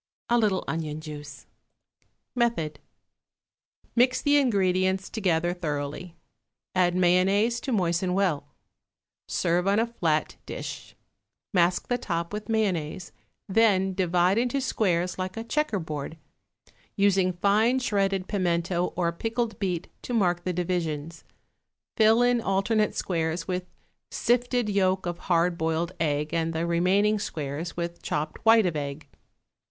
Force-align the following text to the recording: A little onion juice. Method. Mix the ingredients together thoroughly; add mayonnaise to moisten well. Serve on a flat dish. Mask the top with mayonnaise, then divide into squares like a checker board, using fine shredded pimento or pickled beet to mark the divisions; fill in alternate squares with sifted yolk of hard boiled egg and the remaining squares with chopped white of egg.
A 0.29 0.37
little 0.39 0.63
onion 0.67 0.99
juice. 0.99 1.45
Method. 2.33 2.79
Mix 3.95 4.19
the 4.19 4.37
ingredients 4.37 5.11
together 5.11 5.53
thoroughly; 5.53 6.15
add 6.73 6.95
mayonnaise 6.95 7.59
to 7.59 7.71
moisten 7.71 8.15
well. 8.15 8.47
Serve 9.27 9.67
on 9.67 9.77
a 9.77 9.85
flat 9.85 10.37
dish. 10.47 10.95
Mask 11.53 11.87
the 11.87 11.99
top 11.99 12.33
with 12.33 12.49
mayonnaise, 12.49 13.11
then 13.47 13.93
divide 13.93 14.39
into 14.39 14.59
squares 14.59 15.19
like 15.19 15.37
a 15.37 15.43
checker 15.43 15.77
board, 15.77 16.17
using 16.95 17.33
fine 17.33 17.77
shredded 17.77 18.27
pimento 18.27 18.93
or 18.95 19.11
pickled 19.11 19.59
beet 19.59 19.87
to 20.01 20.15
mark 20.15 20.43
the 20.45 20.51
divisions; 20.51 21.23
fill 21.95 22.23
in 22.23 22.41
alternate 22.41 22.95
squares 22.95 23.47
with 23.47 23.67
sifted 24.09 24.67
yolk 24.67 25.05
of 25.05 25.19
hard 25.29 25.59
boiled 25.59 25.91
egg 25.99 26.33
and 26.33 26.53
the 26.53 26.65
remaining 26.65 27.19
squares 27.19 27.77
with 27.77 28.01
chopped 28.01 28.43
white 28.43 28.65
of 28.65 28.75
egg. 28.75 29.07